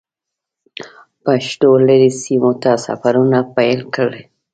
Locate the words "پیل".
3.55-3.79